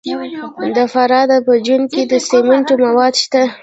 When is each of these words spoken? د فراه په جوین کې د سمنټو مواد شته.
د 0.75 0.77
فراه 0.93 1.33
په 1.45 1.53
جوین 1.65 1.83
کې 1.91 2.01
د 2.11 2.13
سمنټو 2.29 2.73
مواد 2.85 3.13
شته. 3.23 3.43